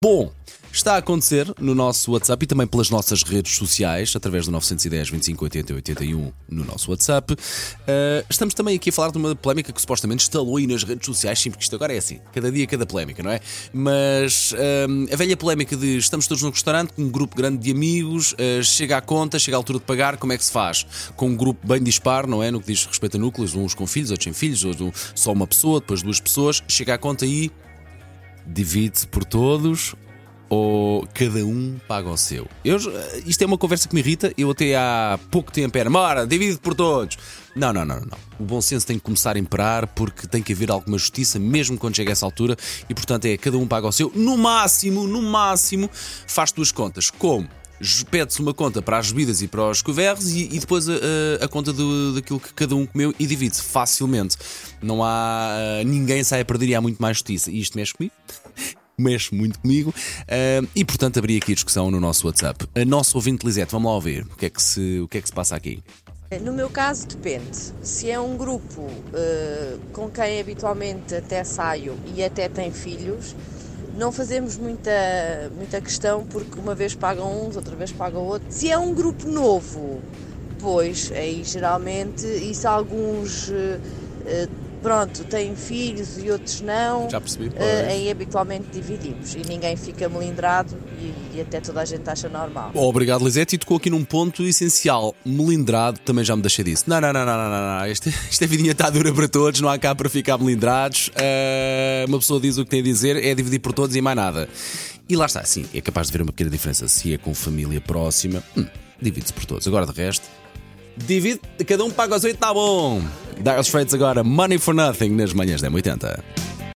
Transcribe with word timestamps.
Bom, 0.00 0.30
está 0.72 0.94
a 0.94 0.98
acontecer 0.98 1.52
no 1.58 1.74
nosso 1.74 2.12
WhatsApp 2.12 2.44
e 2.44 2.46
também 2.46 2.68
pelas 2.68 2.88
nossas 2.88 3.24
redes 3.24 3.56
sociais, 3.56 4.14
através 4.14 4.46
do 4.46 4.52
910 4.52 5.10
25 5.10 5.44
80 5.44 5.74
81 5.74 6.32
no 6.48 6.64
nosso 6.64 6.92
WhatsApp. 6.92 7.32
Uh, 7.32 8.24
estamos 8.30 8.54
também 8.54 8.76
aqui 8.76 8.90
a 8.90 8.92
falar 8.92 9.10
de 9.10 9.18
uma 9.18 9.34
polémica 9.34 9.72
que 9.72 9.80
supostamente 9.80 10.22
instalou 10.22 10.56
aí 10.56 10.68
nas 10.68 10.84
redes 10.84 11.04
sociais, 11.04 11.40
sim, 11.40 11.50
porque 11.50 11.64
isto 11.64 11.74
agora 11.74 11.92
é 11.92 11.98
assim, 11.98 12.20
cada 12.32 12.48
dia 12.52 12.64
cada 12.68 12.86
polémica, 12.86 13.24
não 13.24 13.32
é? 13.32 13.40
Mas 13.72 14.52
uh, 14.52 15.12
a 15.12 15.16
velha 15.16 15.36
polémica 15.36 15.76
de 15.76 15.96
estamos 15.96 16.28
todos 16.28 16.44
num 16.44 16.50
restaurante 16.50 16.92
com 16.92 17.02
um 17.02 17.10
grupo 17.10 17.34
grande 17.34 17.58
de 17.58 17.72
amigos, 17.72 18.34
uh, 18.34 18.62
chega 18.62 18.98
à 18.98 19.00
conta, 19.00 19.36
chega 19.36 19.56
à 19.56 19.58
altura 19.58 19.80
de 19.80 19.84
pagar, 19.84 20.16
como 20.16 20.32
é 20.32 20.38
que 20.38 20.44
se 20.44 20.52
faz? 20.52 20.86
Com 21.16 21.30
um 21.30 21.36
grupo 21.36 21.66
bem 21.66 21.82
dispar, 21.82 22.24
não 22.24 22.40
é? 22.40 22.52
No 22.52 22.60
que 22.60 22.68
diz 22.68 22.86
respeito 22.86 23.16
a 23.16 23.20
núcleos, 23.20 23.56
uns 23.56 23.74
com 23.74 23.84
filhos, 23.84 24.12
outros 24.12 24.26
sem 24.26 24.32
filhos, 24.32 24.62
ou 24.62 24.92
só 25.16 25.32
uma 25.32 25.48
pessoa, 25.48 25.80
depois 25.80 26.04
duas 26.04 26.20
pessoas, 26.20 26.62
chega 26.68 26.94
à 26.94 26.98
conta 26.98 27.26
e 27.26 27.50
divide-se 28.48 29.06
por 29.06 29.24
todos 29.24 29.94
ou 30.48 31.06
cada 31.14 31.44
um 31.44 31.78
paga 31.86 32.08
o 32.08 32.16
seu? 32.16 32.48
Eu, 32.64 32.78
isto 33.26 33.42
é 33.42 33.46
uma 33.46 33.58
conversa 33.58 33.88
que 33.88 33.94
me 33.94 34.00
irrita. 34.00 34.32
Eu 34.36 34.50
até 34.50 34.74
há 34.74 35.18
pouco 35.30 35.52
tempo 35.52 35.76
era, 35.76 35.90
mora, 35.90 36.26
divide 36.26 36.58
por 36.58 36.74
todos. 36.74 37.18
Não, 37.54 37.72
não, 37.72 37.84
não, 37.84 38.00
não. 38.00 38.18
O 38.38 38.44
bom 38.44 38.60
senso 38.60 38.86
tem 38.86 38.96
que 38.96 39.02
começar 39.02 39.36
a 39.36 39.38
imperar 39.38 39.86
porque 39.88 40.26
tem 40.26 40.42
que 40.42 40.52
haver 40.52 40.70
alguma 40.70 40.96
justiça, 40.96 41.38
mesmo 41.38 41.76
quando 41.76 41.96
chega 41.96 42.10
a 42.10 42.12
essa 42.12 42.24
altura, 42.24 42.56
e 42.88 42.94
portanto 42.94 43.26
é 43.26 43.36
cada 43.36 43.58
um 43.58 43.66
paga 43.66 43.86
o 43.86 43.92
seu. 43.92 44.12
No 44.14 44.38
máximo, 44.38 45.06
no 45.06 45.20
máximo, 45.20 45.90
faz 46.26 46.52
duas 46.52 46.72
contas. 46.72 47.10
Como? 47.10 47.48
Pede-se 48.10 48.40
uma 48.40 48.52
conta 48.52 48.82
para 48.82 48.98
as 48.98 49.10
bebidas 49.10 49.42
e 49.42 49.48
para 49.48 49.68
os 49.70 49.82
couverts 49.82 50.28
e, 50.28 50.44
e 50.44 50.58
depois 50.58 50.88
a, 50.88 50.94
a, 50.94 51.44
a 51.44 51.48
conta 51.48 51.72
do, 51.72 52.14
daquilo 52.14 52.40
que 52.40 52.52
cada 52.54 52.74
um 52.74 52.86
comeu 52.86 53.14
e 53.18 53.26
divide-se 53.26 53.62
facilmente. 53.62 54.36
Não 54.82 55.02
há. 55.02 55.82
ninguém 55.84 56.22
sai 56.24 56.40
a 56.40 56.44
perder 56.44 56.68
e 56.68 56.74
há 56.74 56.80
muito 56.80 57.00
mais 57.00 57.18
justiça. 57.18 57.50
E 57.50 57.60
isto 57.60 57.76
mexe 57.76 57.94
comigo. 57.94 58.14
mexe 58.98 59.32
muito 59.32 59.60
comigo 59.60 59.90
uh, 59.90 60.68
e 60.74 60.84
portanto 60.84 61.20
abri 61.20 61.36
aqui 61.36 61.52
a 61.52 61.54
discussão 61.54 61.88
no 61.90 62.00
nosso 62.00 62.26
WhatsApp. 62.26 62.66
A 62.74 62.84
nossa 62.84 63.16
ouvinte 63.16 63.46
Lisete, 63.46 63.70
vamos 63.70 63.86
lá 63.86 63.94
ouvir 63.94 64.24
o 64.24 64.36
que 64.36 64.46
é 64.46 64.50
que 64.50 64.60
se, 64.60 64.98
o 64.98 65.06
que 65.06 65.18
é 65.18 65.20
que 65.20 65.28
se 65.28 65.32
passa 65.32 65.54
aqui. 65.54 65.80
No 66.42 66.52
meu 66.52 66.68
caso 66.68 67.06
depende. 67.06 67.56
Se 67.82 68.10
é 68.10 68.20
um 68.20 68.36
grupo 68.36 68.82
uh, 68.82 69.78
com 69.92 70.10
quem 70.10 70.40
habitualmente 70.40 71.14
até 71.14 71.42
saio 71.42 71.98
e 72.14 72.22
até 72.22 72.50
tem 72.50 72.70
filhos, 72.70 73.34
não 73.96 74.12
fazemos 74.12 74.56
muita, 74.56 74.90
muita 75.56 75.80
questão 75.80 76.24
porque 76.24 76.58
uma 76.58 76.74
vez 76.74 76.94
pagam 76.94 77.46
uns, 77.46 77.56
outra 77.56 77.74
vez 77.74 77.92
pagam 77.92 78.22
outros. 78.22 78.54
Se 78.54 78.70
é 78.70 78.78
um 78.78 78.94
grupo 78.94 79.28
novo, 79.28 80.00
pois 80.58 81.10
aí 81.12 81.42
geralmente 81.44 82.26
isso 82.26 82.66
alguns 82.68 83.48
uh, 83.48 83.80
pronto, 84.82 85.24
têm 85.24 85.54
filhos 85.54 86.18
e 86.18 86.30
outros 86.30 86.60
não. 86.60 87.08
Já 87.10 87.20
percebi. 87.20 87.48
Uh, 87.48 87.54
aí 87.88 88.10
habitualmente 88.10 88.66
dividimos 88.72 89.34
e 89.34 89.42
ninguém 89.46 89.76
fica 89.76 90.08
melindrado 90.08 90.76
e, 91.00 91.36
e, 91.36 91.40
até 91.40 91.60
toda 91.60 91.80
a 91.80 91.84
gente 91.84 92.08
acha 92.08 92.28
normal. 92.28 92.70
Obrigado, 92.74 93.24
Lisete. 93.24 93.56
E 93.56 93.58
tocou 93.58 93.76
aqui 93.76 93.90
num 93.90 94.04
ponto 94.04 94.42
essencial. 94.44 95.14
Melindrado, 95.24 95.98
também 96.00 96.24
já 96.24 96.34
me 96.34 96.42
deixei 96.42 96.64
disso. 96.64 96.84
Não, 96.86 97.00
não, 97.00 97.12
não, 97.12 97.24
não, 97.24 97.36
não, 97.36 97.50
não. 97.50 97.84
Esta, 97.84 98.08
esta 98.30 98.46
vidinha 98.46 98.72
está 98.72 98.90
dura 98.90 99.12
para 99.12 99.28
todos, 99.28 99.60
não 99.60 99.68
há 99.68 99.78
cá 99.78 99.94
para 99.94 100.08
ficar 100.08 100.38
melindrados. 100.38 101.08
Uh, 101.08 102.08
uma 102.08 102.18
pessoa 102.18 102.40
diz 102.40 102.58
o 102.58 102.64
que 102.64 102.70
tem 102.70 102.80
a 102.80 102.84
dizer, 102.84 103.16
é 103.22 103.34
dividir 103.34 103.60
por 103.60 103.72
todos 103.72 103.94
e 103.94 104.00
mais 104.00 104.16
nada. 104.16 104.48
E 105.08 105.16
lá 105.16 105.24
está, 105.26 105.42
sim, 105.44 105.64
é 105.72 105.80
capaz 105.80 106.08
de 106.08 106.12
ver 106.12 106.22
uma 106.22 106.32
pequena 106.32 106.50
diferença. 106.50 106.86
Se 106.86 107.14
é 107.14 107.18
com 107.18 107.34
família 107.34 107.80
próxima, 107.80 108.42
hum, 108.56 108.66
divide-se 109.00 109.32
por 109.32 109.44
todos. 109.46 109.66
Agora, 109.66 109.86
de 109.86 109.92
resto, 109.92 110.28
divide, 111.06 111.40
cada 111.66 111.84
um 111.84 111.90
paga 111.90 112.16
os 112.16 112.24
oito, 112.24 112.34
está 112.34 112.52
bom. 112.52 113.02
Dire 113.38 113.60
Straits 113.60 113.94
agora, 113.94 114.24
Money 114.24 114.58
for 114.58 114.74
Nothing 114.74 115.10
nas 115.10 115.32
manhãs 115.32 115.60
da 115.60 115.70
80. 115.70 116.37